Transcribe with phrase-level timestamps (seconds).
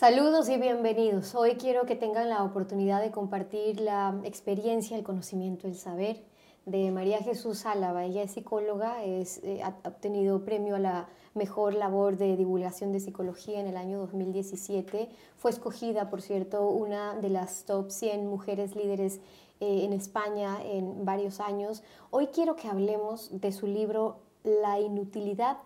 [0.00, 1.34] Saludos y bienvenidos.
[1.34, 6.24] Hoy quiero que tengan la oportunidad de compartir la experiencia, el conocimiento, el saber
[6.64, 8.06] de María Jesús Álava.
[8.06, 13.00] Ella es psicóloga, es, eh, ha obtenido premio a la mejor labor de divulgación de
[13.00, 15.10] psicología en el año 2017.
[15.36, 19.20] Fue escogida, por cierto, una de las top 100 mujeres líderes
[19.60, 21.82] eh, en España en varios años.
[22.08, 25.58] Hoy quiero que hablemos de su libro La inutilidad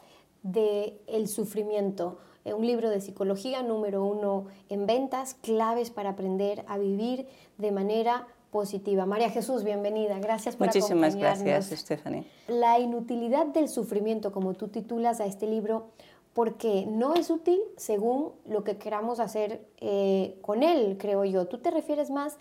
[0.42, 2.18] del el sufrimiento
[2.52, 8.26] un libro de psicología número uno en ventas, claves para aprender a vivir de manera
[8.50, 9.06] positiva.
[9.06, 10.18] María Jesús, bienvenida.
[10.18, 12.24] Gracias por Muchísimas gracias, Stephanie.
[12.46, 15.88] La inutilidad del sufrimiento, como tú titulas a este libro,
[16.34, 21.46] porque no es útil según lo que queramos hacer eh, con él, creo yo.
[21.46, 22.36] Tú te refieres más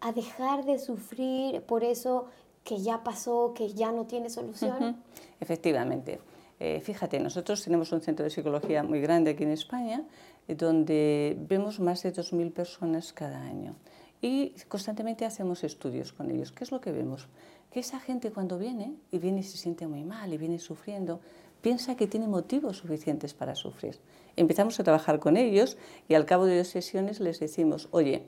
[0.00, 2.26] a dejar de sufrir por eso
[2.64, 5.02] que ya pasó, que ya no tiene solución.
[5.40, 6.20] Efectivamente.
[6.64, 10.04] Eh, fíjate, nosotros tenemos un centro de psicología muy grande aquí en España,
[10.46, 13.74] eh, donde vemos más de 2.000 personas cada año
[14.20, 16.52] y constantemente hacemos estudios con ellos.
[16.52, 17.26] ¿Qué es lo que vemos?
[17.72, 21.18] Que esa gente cuando viene y viene y se siente muy mal y viene sufriendo,
[21.62, 23.98] piensa que tiene motivos suficientes para sufrir.
[24.36, 25.76] Empezamos a trabajar con ellos
[26.08, 28.22] y al cabo de dos sesiones les decimos, oye,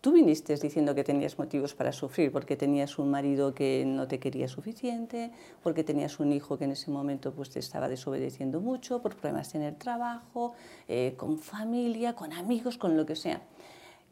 [0.00, 4.18] Tú viniste diciendo que tenías motivos para sufrir, porque tenías un marido que no te
[4.18, 5.30] quería suficiente,
[5.62, 9.54] porque tenías un hijo que en ese momento pues, te estaba desobedeciendo mucho, por problemas
[9.54, 10.54] en el trabajo,
[10.88, 13.42] eh, con familia, con amigos, con lo que sea.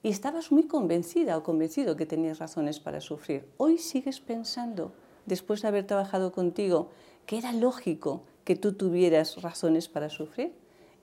[0.02, 3.48] Y estabas muy convencida o convencido que tenías razones para sufrir.
[3.56, 4.92] Hoy sigues pensando,
[5.24, 6.90] después de haber trabajado contigo,
[7.24, 10.52] que era lógico que tú tuvieras razones para sufrir.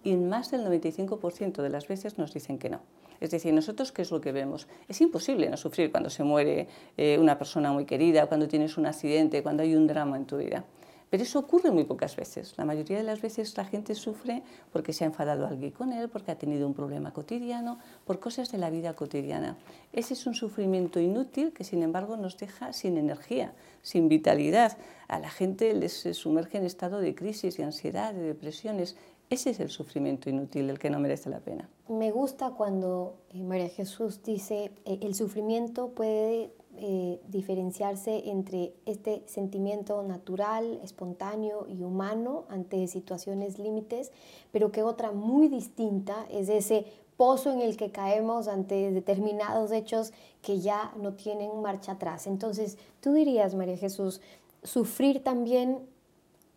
[0.04, 2.82] Y más del 95% de las veces nos dicen que no.
[3.20, 4.68] Es decir, nosotros, ¿qué es lo que vemos?
[4.88, 8.86] Es imposible no sufrir cuando se muere eh, una persona muy querida, cuando tienes un
[8.86, 10.64] accidente, cuando hay un drama en tu vida.
[11.10, 12.56] Pero eso ocurre muy pocas veces.
[12.58, 14.44] La mayoría de las veces la gente sufre
[14.74, 18.52] porque se ha enfadado alguien con él, porque ha tenido un problema cotidiano, por cosas
[18.52, 19.56] de la vida cotidiana.
[19.94, 24.78] Ese es un sufrimiento inútil que, sin embargo, nos deja sin energía, sin vitalidad.
[25.08, 28.98] A la gente les sumerge en estado de crisis, de ansiedad, de depresiones.
[29.30, 31.68] Ese es el sufrimiento inútil, el que no merece la pena.
[31.88, 39.24] Me gusta cuando eh, María Jesús dice eh, el sufrimiento puede eh, diferenciarse entre este
[39.28, 44.12] sentimiento natural, espontáneo y humano ante situaciones límites,
[44.52, 50.12] pero que otra muy distinta es ese pozo en el que caemos ante determinados hechos
[50.42, 52.28] que ya no tienen marcha atrás.
[52.28, 54.20] Entonces, tú dirías, María Jesús,
[54.62, 55.80] sufrir también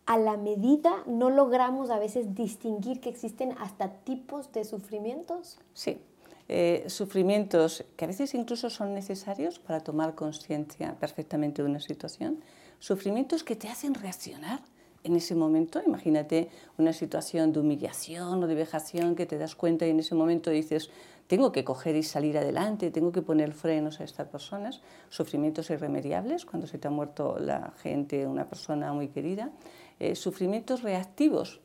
[0.09, 5.59] a la medida no logramos a veces distinguir que existen hasta tipos de sufrimientos?
[5.75, 6.01] Sí,
[6.47, 12.41] eh, sufrimientos que a veces incluso son necesarios para tomar conciencia perfectamente de una situación,
[12.79, 14.61] sufrimientos que te hacen reaccionar
[15.03, 15.79] en ese momento.
[15.85, 16.49] Imagínate
[16.79, 20.49] una situación de humillación o de vejación que te das cuenta y en ese momento
[20.49, 20.89] dices,
[21.27, 26.43] tengo que coger y salir adelante, tengo que poner frenos a estas personas, sufrimientos irremediables,
[26.43, 29.51] cuando se te ha muerto la gente, una persona muy querida,
[29.99, 31.61] eh, sufrimientos reactivos.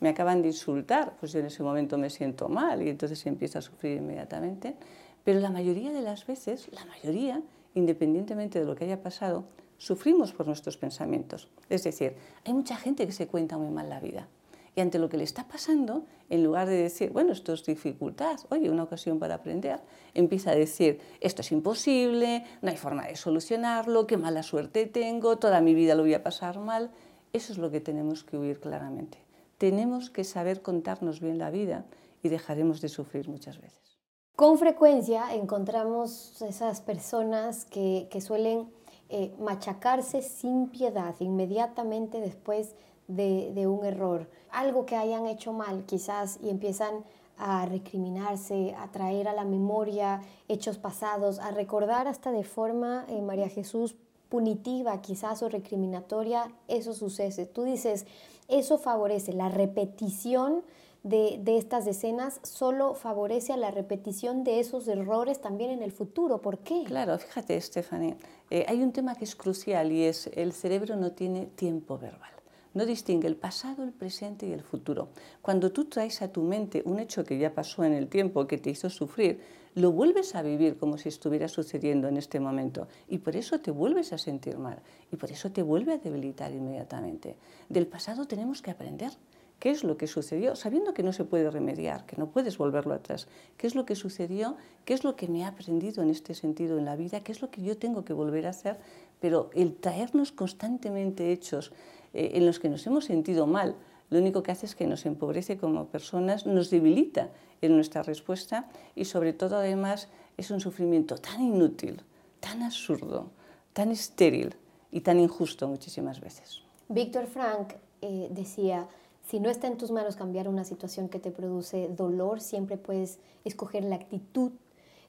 [0.00, 3.58] Me acaban de insultar, pues yo en ese momento me siento mal y entonces empiezo
[3.58, 4.76] a sufrir inmediatamente.
[5.24, 7.42] Pero la mayoría de las veces, la mayoría,
[7.74, 9.44] independientemente de lo que haya pasado,
[9.78, 11.48] sufrimos por nuestros pensamientos.
[11.68, 12.14] Es decir,
[12.44, 14.28] hay mucha gente que se cuenta muy mal la vida.
[14.74, 18.38] Y ante lo que le está pasando, en lugar de decir, bueno, esto es dificultad,
[18.50, 19.80] oye, una ocasión para aprender,
[20.12, 25.38] empieza a decir, esto es imposible, no hay forma de solucionarlo, qué mala suerte tengo,
[25.38, 26.90] toda mi vida lo voy a pasar mal.
[27.36, 29.18] Eso es lo que tenemos que huir claramente.
[29.58, 31.84] Tenemos que saber contarnos bien la vida
[32.22, 33.98] y dejaremos de sufrir muchas veces.
[34.36, 38.70] Con frecuencia encontramos esas personas que, suelen
[39.10, 42.74] eh, machacarse sin piedad inmediatamente después
[43.06, 47.04] de, de, un error, algo que hayan hecho mal quizás y empiezan
[47.36, 53.20] a recriminarse, a traer a la memoria hechos pasados, a recordar hasta de forma, eh,
[53.20, 53.94] María Jesús,
[54.28, 57.46] punitiva quizás o recriminatoria, eso sucede.
[57.46, 58.06] Tú dices,
[58.48, 60.62] eso favorece la repetición
[61.02, 66.42] de, estas escenas, solo favorece a la repetición de esos errores también en el futuro.
[66.42, 66.82] ¿Por qué?
[66.84, 68.16] Claro, fíjate, Stephanie,
[68.50, 72.30] eh, hay un tema que es crucial y es el cerebro no tiene tiempo verbal
[72.76, 75.08] no distingue el pasado, el presente y el futuro.
[75.40, 78.58] Cuando tú traes a tu mente un hecho que ya pasó en el tiempo, que
[78.58, 79.40] te hizo sufrir,
[79.76, 82.88] lo vuelves a vivir como si estuviera sucediendo en este momento.
[83.08, 84.80] Y por eso te vuelves a sentir mal.
[85.12, 87.36] Y por eso te vuelve a debilitar inmediatamente.
[87.68, 89.12] Del pasado tenemos que aprender
[89.58, 92.94] qué es lo que sucedió, sabiendo que no se puede remediar, que no puedes volverlo
[92.94, 93.28] atrás,
[93.58, 94.56] qué es lo que sucedió,
[94.86, 97.42] qué es lo que me ha aprendido en este sentido en la vida, qué es
[97.42, 98.78] lo que yo tengo que volver a hacer,
[99.20, 101.72] pero el traernos constantemente hechos
[102.14, 103.76] eh, en los que nos hemos sentido mal,
[104.08, 107.30] lo único que hace es que nos empobrece como personas, nos debilita
[107.62, 112.02] en nuestra respuesta y sobre todo además es un sufrimiento tan inútil,
[112.40, 113.30] tan absurdo,
[113.72, 114.54] tan estéril
[114.90, 116.62] y tan injusto muchísimas veces.
[116.88, 118.86] Víctor Frank eh, decía,
[119.28, 123.18] si no está en tus manos cambiar una situación que te produce dolor, siempre puedes
[123.44, 124.52] escoger la actitud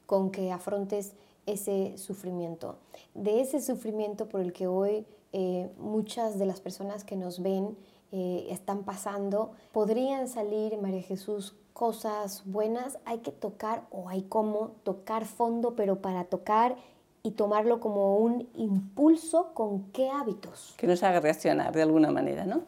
[0.05, 1.13] con que afrontes
[1.45, 2.77] ese sufrimiento.
[3.13, 7.77] De ese sufrimiento por el que hoy eh, muchas de las personas que nos ven
[8.11, 14.71] eh, están pasando, podrían salir, María Jesús, cosas buenas, hay que tocar o hay como
[14.81, 16.75] tocar fondo, pero para tocar
[17.21, 20.73] y tomarlo como un impulso con qué hábitos.
[20.75, 22.63] Que nos haga reaccionar de alguna manera, ¿no?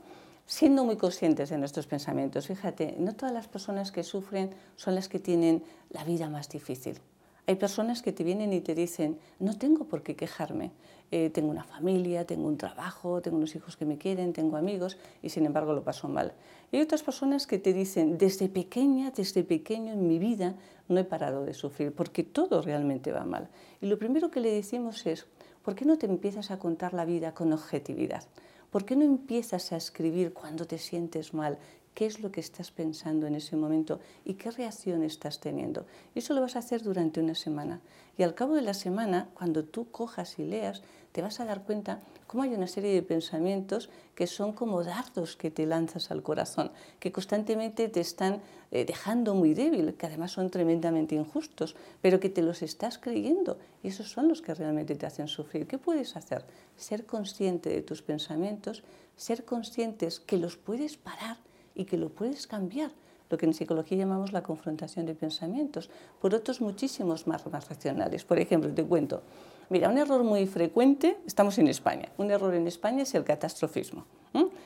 [0.46, 2.46] Siendo muy conscientes de nuestros pensamientos.
[2.46, 7.00] Fíjate, no todas las personas que sufren son las que tienen la vida más difícil.
[7.48, 10.72] Hay personas que te vienen y te dicen, no tengo por qué quejarme,
[11.12, 14.98] eh, tengo una familia, tengo un trabajo, tengo unos hijos que me quieren, tengo amigos
[15.24, 16.34] y sin embargo lo paso mal.
[16.72, 20.56] Hay otras personas que te dicen, desde pequeña, desde pequeño en mi vida
[20.88, 23.50] no he parado de sufrir porque todo realmente va mal.
[23.82, 25.26] Y lo primero que le decimos es,
[25.64, 28.24] ¿por qué no te empiezas a contar la vida con objetividad?
[28.70, 31.58] ¿Por qué no empiezas a escribir cuando te sientes mal?
[31.94, 35.86] Qué es lo que estás pensando en ese momento y qué reacción estás teniendo.
[36.16, 37.82] Eso lo vas a hacer durante una semana.
[38.18, 40.82] Y al cabo de la semana, cuando tú cojas y leas,
[41.12, 45.36] te vas a dar cuenta cómo hay una serie de pensamientos que son como dardos
[45.36, 48.42] que te lanzas al corazón, que constantemente te están
[48.72, 53.58] eh, dejando muy débil, que además son tremendamente injustos, pero que te los estás creyendo.
[53.82, 55.66] Y esos son los que realmente te hacen sufrir.
[55.66, 56.46] ¿Qué puedes hacer?
[56.78, 58.84] Ser consciente de tus pensamientos,
[59.16, 61.38] ser conscientes que los puedes parar
[61.80, 62.92] y que lo puedes cambiar,
[63.30, 65.90] lo que en psicología llamamos la confrontación de pensamientos,
[66.20, 68.26] por otros muchísimos más, racionales.
[68.26, 69.24] Por ejemplo, te cuento,
[69.70, 74.06] mira, un error muy frecuente, estamos en España, un error en España es el catastrofismo.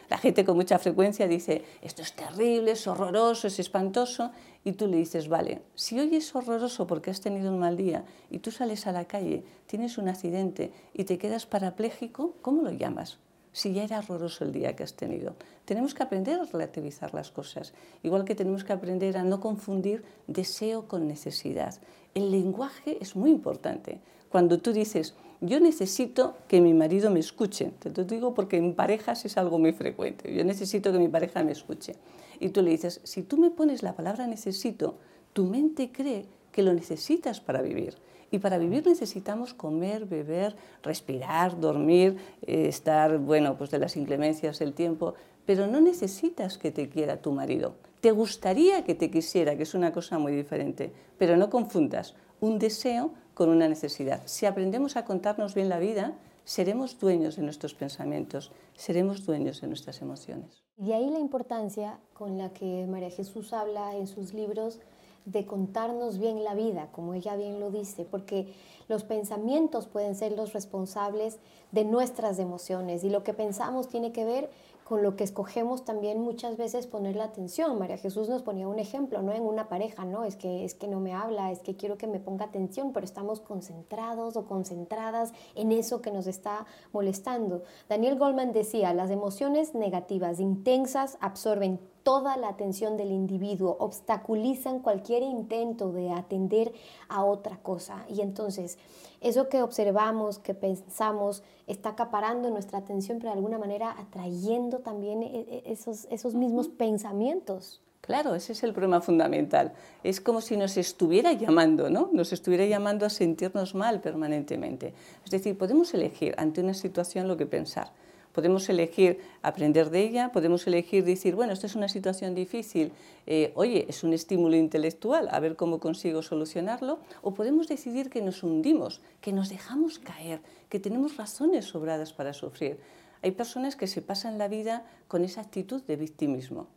[0.10, 4.32] La gente con mucha frecuencia dice, esto es terrible, es horroroso, es espantoso,
[4.64, 8.06] y tú le dices, vale, si hoy es horroroso porque has tenido un mal día
[8.32, 12.72] y tú sales a la calle, tienes un accidente y te quedas parapléjico, ¿cómo lo
[12.72, 13.20] llamas?
[13.54, 15.36] Si ya era horroroso el día que has tenido.
[15.64, 20.04] Tenemos que aprender a relativizar las cosas, igual que tenemos que aprender a no confundir
[20.28, 21.76] deseo con necesidad.
[22.14, 24.02] El lenguaje es muy importante.
[24.30, 28.74] Cuando tú dices, yo necesito que mi marido me escuche, te lo digo porque en
[28.74, 31.96] parejas es algo muy frecuente, yo necesito que mi pareja me escuche.
[32.40, 34.98] Y tú le dices, si tú me pones la palabra necesito,
[35.34, 37.96] tu mente cree que lo necesitas para vivir.
[38.34, 44.58] Y para vivir necesitamos comer, beber, respirar, dormir, eh, estar, bueno, pues de las inclemencias
[44.58, 45.14] del tiempo,
[45.46, 47.76] pero no necesitas que te quiera tu marido.
[48.02, 52.58] Te gustaría que te quisiera, que es una cosa muy diferente, pero no confundas un
[52.58, 54.24] deseo con una necesidad.
[54.26, 59.68] Si aprendemos a contarnos bien la vida, seremos dueños de nuestros pensamientos, seremos dueños de
[59.68, 60.64] nuestras emociones.
[60.76, 64.80] Y ahí la importancia con la que María Jesús habla en sus libros
[65.26, 68.54] de contarnos bien la vida, como ella bien lo dice, porque
[68.88, 71.40] los pensamientos pueden ser los responsables
[71.72, 74.50] de nuestras emociones y lo que pensamos tiene que ver
[74.84, 77.80] con lo que escogemos también muchas veces poner la atención.
[77.80, 79.32] María Jesús nos ponía un ejemplo, ¿no?
[79.32, 80.26] En una pareja, ¿no?
[80.26, 83.06] Es que, es que no me habla, es que quiero que me ponga atención, pero
[83.06, 87.64] estamos concentrados o concentradas en eso que nos está molestando.
[87.88, 95.24] Daniel Goldman decía, las emociones negativas intensas absorben toda la atención del individuo, obstaculizan cualquier
[95.24, 96.74] intento de atender
[97.08, 98.06] a otra cosa.
[98.10, 98.78] Y entonces,
[99.22, 105.24] eso que observamos, que pensamos, está acaparando nuestra atención, pero de alguna manera atrayendo también
[105.24, 107.82] e, e, esos, esos mismos pensamientos.
[108.02, 109.72] Claro, ese es el problema fundamental.
[110.04, 112.10] Es como si nos estuviera llamando, ¿no?
[112.12, 114.94] Nos estuviera llamando a sentirnos mal permanentemente.
[115.24, 117.94] Es decir, podemos elegir ante una situación lo que pensar
[118.34, 122.92] Podemos elegir aprender de ella, podemos elegir decir, bueno, esta es una situación difícil,
[123.28, 128.22] eh, oye, es un estímulo intelectual, a ver cómo consigo solucionarlo, o podemos decidir que
[128.22, 132.78] nos hundimos, que nos dejamos caer, que tenemos razones sobradas para sufrir.
[133.24, 136.68] Hay personas que se pasan la vida con esa actitud de victimismo,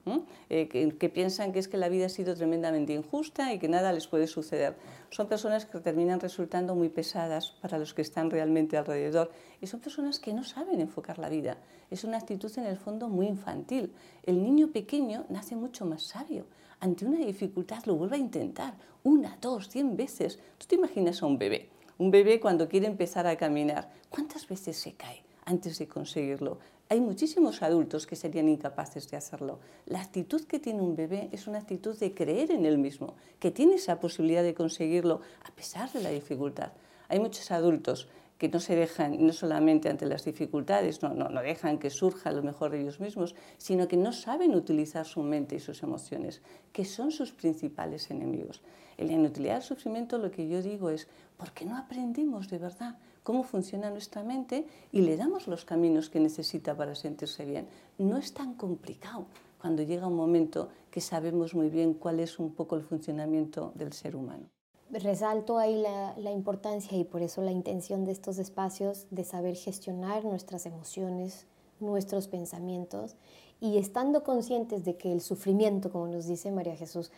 [0.49, 3.93] eh, que, piensan que es que la vida ha sido tremendamente injusta y que nada
[3.93, 4.77] les puede suceder.
[5.11, 9.81] Son personas que terminan resultando muy pesadas para los que están realmente alrededor y son
[9.81, 11.59] personas que no saben enfocar la vida.
[11.91, 13.93] Es una actitud en el fondo muy infantil.
[14.23, 16.47] El niño pequeño nace mucho más sabio.
[16.79, 20.39] Ante una dificultad lo vuelve a intentar una, dos, cien veces.
[20.59, 21.71] Tú te imaginas a un bebé.
[21.99, 25.26] Un bebé cuando quiere empezar a caminar, ¿cuántas veces se cae?
[25.47, 26.59] Antes de conseguirlo.
[26.89, 29.59] Hay muchísimos adultos que serían incapaces de hacerlo.
[29.87, 33.51] La actitud que tiene un bebé es una actitud de creer en él mismo, que
[33.51, 36.73] tiene esa posibilidad de conseguirlo a pesar de la dificultad.
[37.09, 41.41] Hay muchos adultos que no se dejan, no solamente ante las dificultades, no, no, no,
[41.41, 45.57] dejan que surja lo mejor de ellos mismos, sino que no saben utilizar su mente
[45.57, 48.63] y sus emociones, que son sus principales enemigos.
[48.99, 52.59] En la inutilidad del sufrimiento lo que yo digo es, ¿por qué no aprendemos de
[52.59, 57.67] verdad cómo funciona nuestra mente y le damos los caminos que necesita para sentirse bien?
[57.99, 59.27] No es tan complicado
[59.61, 63.93] cuando llega un momento que sabemos muy bien cuál es un poco el funcionamiento del
[63.93, 64.47] ser humano
[64.91, 70.25] resalto ahí la, importancia y por eso la intención de estos espacios de saber gestionar
[70.25, 71.47] nuestras emociones,
[71.81, 73.17] nuestros pensamientos
[73.61, 77.11] y estando conscientes de que el sufrimiento, como nos dice María Jesús,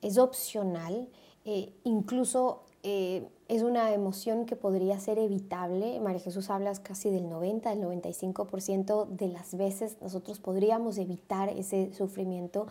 [0.00, 1.08] es opcional,
[1.44, 5.98] eh, incluso eh, es una emoción que podría ser evitable.
[5.98, 11.92] María Jesús habla casi del 90, del 95% de las veces nosotros podríamos evitar ese
[11.92, 12.68] sufrimiento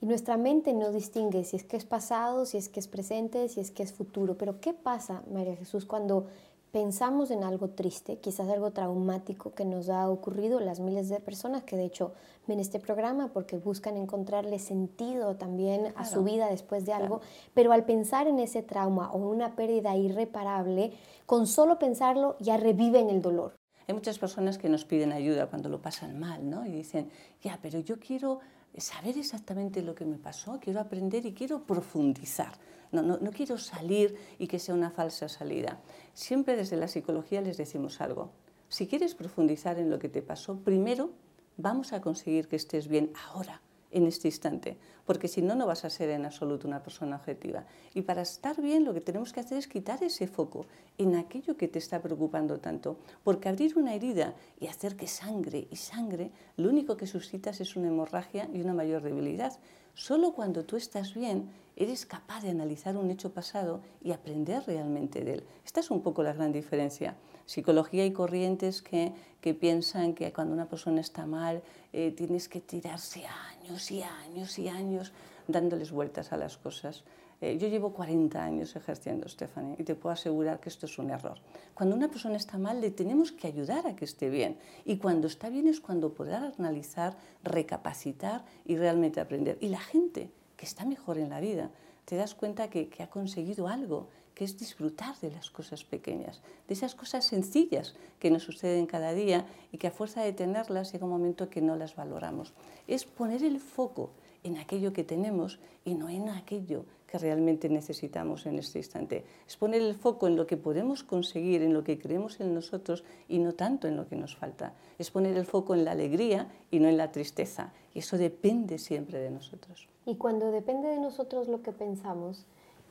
[0.00, 3.46] y nuestra mente no distingue si es que es pasado, si es que es presente,
[3.50, 4.38] si es que es futuro.
[4.38, 6.28] Pero ¿qué pasa, María Jesús, cuando
[6.72, 11.64] pensamos en algo triste, quizás algo traumático que nos ha ocurrido, las miles de personas
[11.64, 12.12] que de hecho
[12.46, 17.20] ven este programa porque buscan encontrarle sentido también a su vida después de algo,
[17.54, 20.92] pero al pensar en ese trauma o una pérdida irreparable,
[21.26, 23.54] con solo pensarlo ya reviven el dolor.
[23.86, 26.66] Hay muchas personas que nos piden ayuda cuando lo pasan mal, ¿no?
[26.66, 27.10] Y dicen,
[27.42, 28.40] ya, pero yo quiero
[28.76, 32.52] saber exactamente lo que me pasó, quiero aprender y quiero profundizar.
[32.92, 35.80] No, no, no, quiero salir y que sea una falsa salida.
[36.14, 38.32] Siempre desde la psicología les decimos algo.
[38.68, 41.10] Si quieres profundizar en lo que te pasó, primero
[41.56, 44.76] vamos a conseguir que estés bien ahora en este instante,
[45.06, 47.64] porque si no, no vas a ser en absoluto una persona objetiva.
[47.94, 50.66] Y para estar bien lo que tenemos que hacer es quitar ese foco
[50.98, 55.68] en aquello que te está preocupando tanto, porque abrir una herida y hacer que sangre
[55.70, 59.58] y sangre, lo único que suscitas es una hemorragia y una mayor debilidad.
[59.94, 65.24] Solo cuando tú estás bien eres capaz de analizar un hecho pasado y aprender realmente
[65.24, 65.44] de él.
[65.64, 67.16] Esta es un poco la gran diferencia.
[67.48, 71.62] Psicología y corrientes que, que piensan que cuando una persona está mal
[71.94, 75.12] eh, tienes que tirarse años y años y años
[75.46, 77.04] dándoles vueltas a las cosas.
[77.40, 81.08] Eh, yo llevo 40 años ejerciendo, Stephanie, y te puedo asegurar que esto es un
[81.08, 81.38] error.
[81.72, 84.58] Cuando una persona está mal, le tenemos que ayudar a que esté bien.
[84.84, 89.56] Y cuando está bien es cuando podrá analizar, recapacitar y realmente aprender.
[89.62, 91.70] Y la gente que está mejor en la vida,
[92.04, 96.40] te das cuenta que, que ha conseguido algo, que es disfrutar de las cosas pequeñas,
[96.68, 100.92] de esas cosas sencillas que nos suceden cada día y que a fuerza de tenerlas
[100.92, 102.52] llega un momento que no las valoramos.
[102.86, 104.10] Es poner el foco
[104.44, 109.24] en aquello que tenemos y no en aquello que realmente necesitamos en este instante.
[109.48, 113.02] Es poner el foco en lo que podemos conseguir, en lo que creemos en nosotros
[113.28, 114.72] y no tanto en lo que nos falta.
[115.00, 117.72] Es poner el foco en la alegría y no en la tristeza.
[117.92, 119.88] Y eso depende siempre de nosotros.
[120.06, 122.46] Y cuando depende de nosotros lo que pensamos,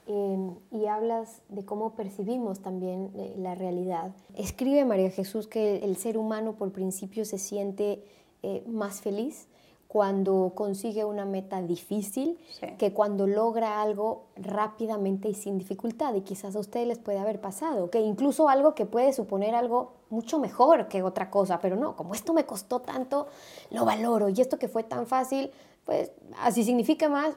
[0.07, 4.11] em, y hablas de cómo percibimos también eh, la realidad.
[4.35, 8.03] Escribe María Jesús que el ser humano por principio se siente
[8.43, 9.47] eh, más feliz
[9.87, 12.37] cuando consigue una meta difícil
[12.77, 16.13] que cuando logra algo rápidamente y sin dificultad.
[16.15, 19.93] Y quizás a ustedes les puede haber pasado, que incluso algo que puede suponer algo
[20.09, 23.27] mucho mejor que otra cosa, pero no, como esto me costó tanto,
[23.71, 24.29] lo valoro.
[24.29, 25.51] Y esto que fue tan fácil,
[25.85, 26.11] pues
[26.41, 27.35] así significa más,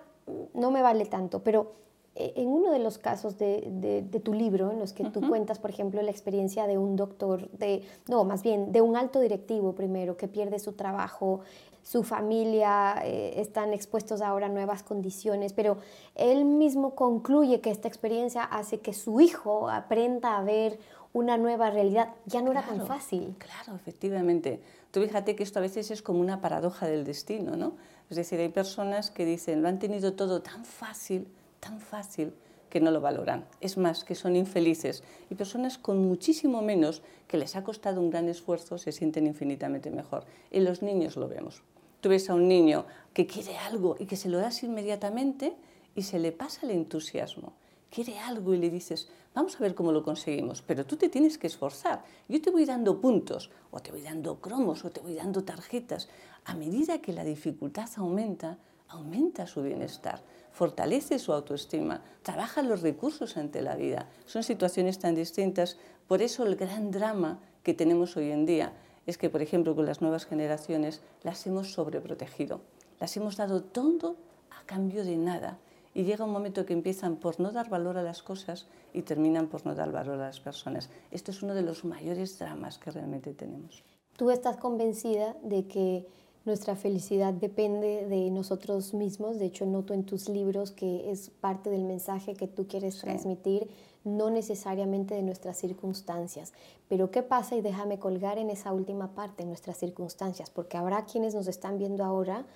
[0.54, 1.42] no me vale tanto.
[1.42, 5.58] Pero eh, en uno de los casos de, tu libro, en los que tú cuentas,
[5.58, 9.74] por ejemplo, la experiencia de un doctor, de, no, más bien, de un alto directivo
[9.74, 11.40] primero, que pierde su trabajo,
[11.82, 15.78] su familia eh, están expuestos ahora a nuevas condiciones, pero
[16.14, 20.78] él mismo concluye que esta experiencia hace que su hijo aprenda a ver
[21.12, 22.10] una nueva realidad.
[22.26, 23.34] Ya no era tan fácil.
[23.38, 24.60] Claro, efectivamente.
[24.90, 27.72] Tú fíjate que esto a veces es como una paradoja del destino, ¿no?
[28.10, 31.28] Es decir, hay personas que dicen, lo han tenido todo tan fácil,
[31.60, 32.32] tan fácil,
[32.70, 33.46] que no lo valoran.
[33.60, 35.02] Es más, que son infelices.
[35.28, 39.90] Y personas con muchísimo menos, que les ha costado un gran esfuerzo, se sienten infinitamente
[39.90, 40.24] mejor.
[40.50, 41.62] En los niños lo vemos.
[42.00, 45.54] Tú ves a un niño que quiere algo y que se lo das inmediatamente
[45.94, 47.52] y se le pasa el entusiasmo.
[47.90, 51.36] Quiere algo y le dices, vamos a ver cómo lo conseguimos, pero tú te tienes
[51.38, 52.04] que esforzar.
[52.28, 56.08] Yo te voy dando puntos, o te voy dando cromos, o te voy dando tarjetas.
[56.44, 60.22] A medida que la dificultad aumenta, aumenta su bienestar,
[60.52, 64.08] fortalece su autoestima, trabaja los recursos ante la vida.
[64.26, 65.76] Son situaciones tan distintas,
[66.08, 68.72] por eso el gran drama que tenemos hoy en día
[69.06, 72.60] es que, por ejemplo, con las nuevas generaciones las hemos sobreprotegido,
[72.98, 74.16] las hemos dado todo
[74.50, 75.58] a cambio de nada.
[75.92, 79.48] Y llega un momento que empiezan por no dar valor a las cosas y terminan
[79.48, 80.88] por no dar valor a las personas.
[81.10, 83.82] Esto es uno de los mayores dramas que realmente tenemos.
[84.16, 86.06] Tú estás convencida de que
[86.46, 89.38] Nuestra felicidad depende de nosotros mismos.
[89.38, 93.68] De hecho, noto en tus libros que es parte del mensaje que tú quieres transmitir,
[94.04, 96.54] no necesariamente de nuestras circunstancias.
[96.88, 97.56] Pero ¿qué pasa?
[97.56, 102.04] Y déjame colgar en esa última parte, nuestras circunstancias, porque habrá quienes nos están viendo
[102.04, 102.46] ahora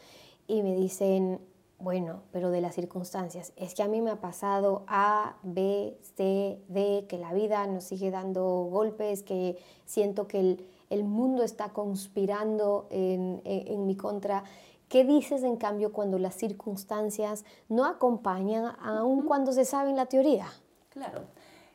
[0.47, 1.41] y me dicen,
[1.79, 3.53] bueno, pero de las circunstancias.
[3.57, 7.85] Es que a mí me ha pasado A, B, C, D, que la vida nos
[7.85, 14.45] sigue dando golpes, que siento que el el mundo está conspirando en, mi contra.
[14.89, 20.07] ¿Qué dices en cambio cuando las circunstancias no acompañan, aun cuando se sabe en la
[20.07, 20.47] teoría?
[20.91, 21.23] Claro.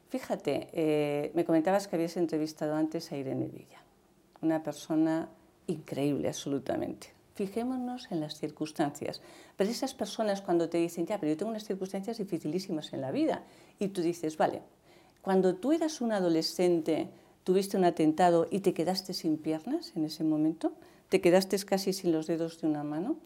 [0.09, 3.83] Fíjate, eh, me comentabas que habías entrevistado antes a Irene Villa,
[4.41, 5.29] una persona
[5.67, 7.13] increíble absolutamente.
[7.35, 9.21] Fijémonos en las circunstancias.
[9.55, 13.11] Pero esas personas cuando te dicen, ya, pero yo tengo unas circunstancias dificilísimas en la
[13.11, 13.43] vida,
[13.77, 14.61] y tú dices, vale,
[15.21, 17.09] cuando tú eras un adolescente
[17.43, 20.73] tuviste un atentado y te quedaste sin piernas en ese momento,
[21.09, 23.17] te quedaste casi sin los dedos de una mano,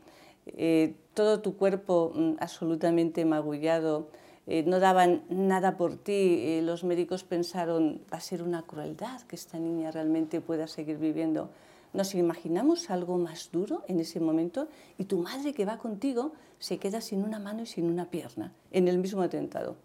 [0.46, 4.10] eh, todo tu cuerpo mm, absolutamente magullado,
[4.46, 9.22] eh, no daban nada por ti, eh, los médicos pensaron, va a ser una crueldad
[9.22, 11.50] que esta niña realmente pueda seguir viviendo.
[11.94, 14.68] Nos imaginamos algo más duro en ese momento
[14.98, 18.52] y tu madre que va contigo se queda sin una mano y sin una pierna
[18.72, 19.76] en el mismo atentado.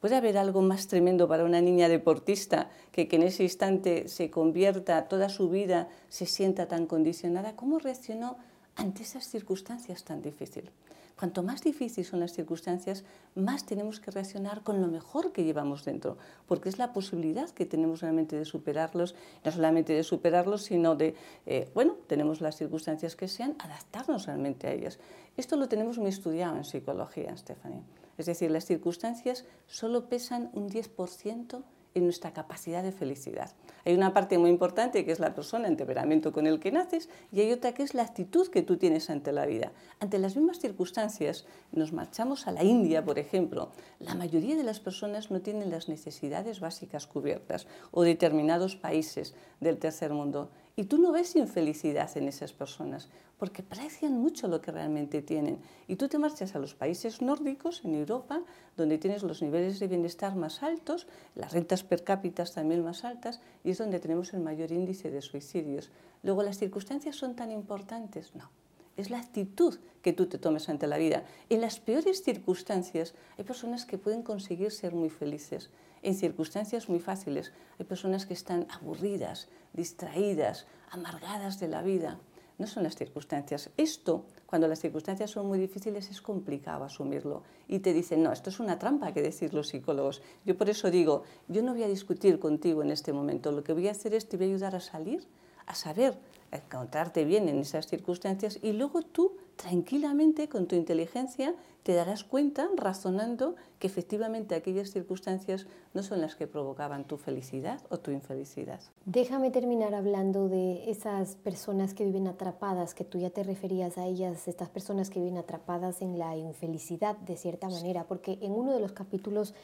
[0.00, 4.30] ¿Puede haber algo más tremendo para una niña deportista que, que, en ese instante se
[4.30, 7.56] convierta, toda su vida se sienta tan condicionada?
[7.56, 8.36] ¿Cómo reaccionó
[8.76, 10.70] ante esas circunstancias tan difíciles?
[11.18, 13.02] Cuanto más difíciles son las circunstancias,
[13.34, 17.66] más tenemos que reaccionar con lo mejor que llevamos dentro, porque es la posibilidad que
[17.66, 23.16] tenemos realmente de superarlos, no solamente de superarlos, sino de, eh, bueno, tenemos las circunstancias
[23.16, 25.00] que sean, adaptarnos realmente a ellas.
[25.36, 27.82] Esto lo tenemos muy estudiado en psicología, Stephanie.
[28.18, 31.62] Es decir, las circunstancias solo pesan un 10%
[31.94, 33.50] en nuestra capacidad de felicidad.
[33.84, 37.08] Hay una parte muy importante que es la persona, el temperamento con el que naces,
[37.32, 39.72] y hay otra que es la actitud que tú tienes ante la vida.
[40.00, 43.70] Ante las mismas circunstancias, nos marchamos a la India, por ejemplo,
[44.00, 49.78] la mayoría de las personas no tienen las necesidades básicas cubiertas, o determinados países del
[49.78, 50.50] tercer mundo.
[50.78, 55.58] Y tú no ves infelicidad en esas personas, porque aprecian mucho lo que realmente tienen.
[55.88, 58.42] Y tú te marchas a los países nórdicos, en Europa,
[58.76, 63.40] donde tienes los niveles de bienestar más altos, las rentas per cápita también más altas,
[63.64, 65.90] y es donde tenemos el mayor índice de suicidios.
[66.22, 68.36] Luego, ¿las circunstancias son tan importantes?
[68.36, 68.48] No.
[68.96, 71.24] Es la actitud que tú te tomes ante la vida.
[71.48, 75.70] En las peores circunstancias hay personas que pueden conseguir ser muy felices
[76.08, 77.52] en circunstancias muy fáciles.
[77.78, 82.18] Hay personas que están aburridas, distraídas, amargadas de la vida.
[82.56, 83.70] No son las circunstancias.
[83.76, 87.42] Esto, cuando las circunstancias son muy difíciles, es complicado asumirlo.
[87.68, 90.22] Y te dicen, no, esto es una trampa que decir los psicólogos.
[90.46, 93.52] Yo por eso digo, yo no voy a discutir contigo en este momento.
[93.52, 95.28] Lo que voy a hacer es te voy a ayudar a salir,
[95.66, 96.18] a saber,
[96.52, 102.68] encontrarte bien en esas circunstancias y luego tú tranquilamente con tu inteligencia te darás cuenta,
[102.76, 108.80] razonando, que efectivamente aquellas circunstancias no son las que provocaban tu felicidad o tu infelicidad.
[109.04, 114.06] Déjame terminar hablando de esas personas que viven atrapadas, que tú ya te referías a
[114.06, 118.72] ellas, estas personas que viven atrapadas en la infelicidad de cierta manera, porque en uno
[118.72, 119.54] de los capítulos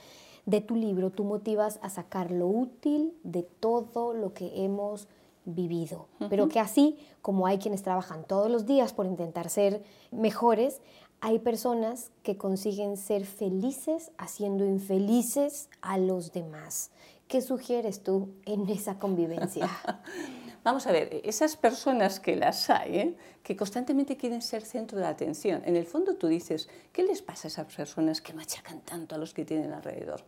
[0.46, 5.08] de tu libro tú motivas a sacar lo útil de todo lo que hemos
[5.44, 10.80] vivido, pero que así como hay quienes trabajan todos los días por intentar ser mejores,
[11.20, 16.90] hay personas que consiguen ser felices haciendo infelices a los demás.
[17.28, 19.68] ¿Qué sugieres tú en esa convivencia?
[20.64, 23.16] Vamos a ver, esas personas que las hay, ¿eh?
[23.42, 27.48] que constantemente quieren ser centro de atención, en el fondo tú dices, ¿qué les pasa
[27.48, 30.24] a esas personas que machacan tanto a los que tienen alrededor?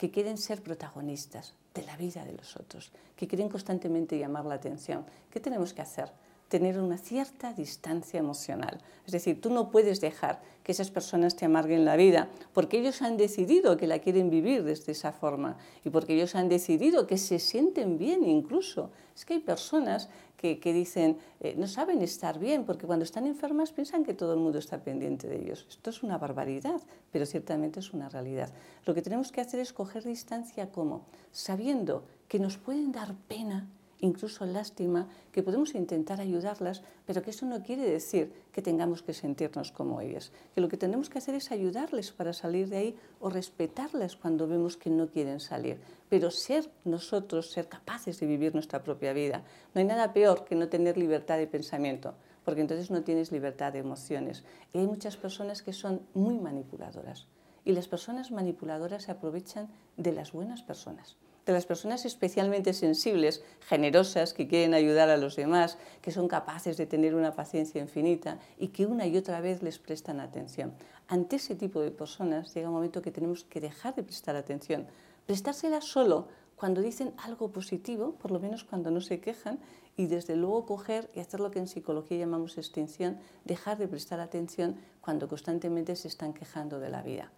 [0.00, 4.54] que quieren ser protagonistas de la vida de los otros, que quieren constantemente llamar la
[4.54, 5.04] atención.
[5.30, 6.10] ¿Qué tenemos que hacer?
[6.50, 8.80] Tener una cierta distancia emocional.
[9.06, 13.02] Es decir, tú no puedes dejar que esas personas te amarguen la vida, porque ellos
[13.02, 17.18] han decidido que la quieren vivir desde esa forma y porque ellos han decidido que
[17.18, 18.90] se sienten bien incluso.
[19.14, 23.72] Es que hay personas que, dicen, eh, no saben estar bien, porque cuando están enfermas
[23.72, 25.66] piensan que todo el mundo está pendiente de ellos.
[25.68, 26.80] Esto es una barbaridad,
[27.12, 28.50] pero ciertamente es una realidad.
[28.86, 33.68] Lo que tenemos que hacer es coger distancia como, sabiendo que nos pueden dar pena
[34.00, 39.14] incluso lástima, que podemos intentar ayudarlas, pero que eso no quiere decir que tengamos que
[39.14, 42.96] sentirnos como ellas, que lo que tenemos que hacer es ayudarles para salir de ahí
[43.20, 48.54] o respetarlas cuando vemos que no quieren salir, pero ser nosotros, ser capaces de vivir
[48.54, 49.44] nuestra propia vida.
[49.74, 53.72] No hay nada peor que no tener libertad de pensamiento, porque entonces no tienes libertad
[53.72, 54.44] de emociones.
[54.72, 57.26] Y hay muchas personas que son muy manipuladoras
[57.64, 61.16] y las personas manipuladoras se aprovechan de las buenas personas
[61.50, 66.76] de las personas especialmente sensibles, generosas, que quieren ayudar a los demás, que son capaces
[66.76, 70.72] de tener una paciencia infinita y que una y otra vez les prestan atención.
[71.08, 74.86] Ante ese tipo de personas llega un momento que tenemos que dejar de prestar atención,
[75.26, 79.58] prestársela solo cuando dicen algo positivo, por lo menos cuando no se quejan,
[79.96, 84.20] y desde luego coger y hacer lo que en psicología llamamos extinción, dejar de prestar
[84.20, 87.32] atención cuando constantemente se están quejando de la vida.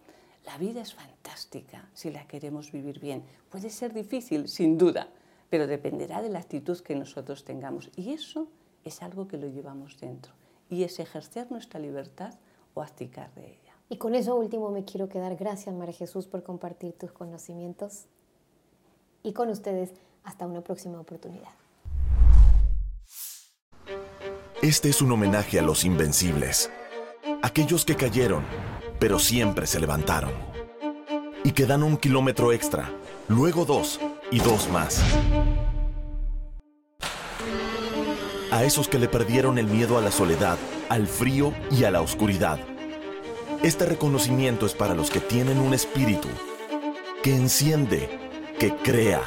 [0.45, 3.23] La vida es fantástica si la queremos vivir bien.
[3.49, 5.07] Puede ser difícil, sin duda,
[5.49, 7.89] pero dependerá de la actitud que nosotros tengamos.
[7.95, 8.47] Y eso
[8.83, 10.33] es algo que lo llevamos dentro.
[10.69, 12.33] Y es ejercer nuestra libertad
[12.73, 13.73] o abdicar de ella.
[13.89, 15.35] Y con eso último me quiero quedar.
[15.35, 18.05] Gracias, María Jesús, por compartir tus conocimientos.
[19.21, 21.51] Y con ustedes, hasta una próxima oportunidad.
[24.61, 26.69] Este es un homenaje a los invencibles,
[27.41, 28.43] aquellos que cayeron
[29.03, 30.31] pero siempre se levantaron.
[31.43, 32.89] Y quedan un kilómetro extra,
[33.27, 33.99] luego dos
[34.31, 35.03] y dos más.
[38.49, 41.99] A esos que le perdieron el miedo a la soledad, al frío y a la
[41.99, 42.59] oscuridad.
[43.61, 46.29] Este reconocimiento es para los que tienen un espíritu
[47.21, 48.07] que enciende,
[48.57, 49.21] que crea.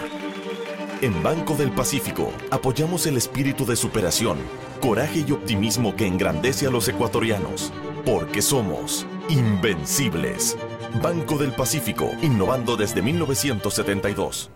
[1.02, 4.38] En Banco del Pacífico apoyamos el espíritu de superación,
[4.80, 7.74] coraje y optimismo que engrandece a los ecuatorianos,
[8.06, 10.56] porque somos Invencibles.
[11.02, 14.50] Banco del Pacífico, innovando desde 1972.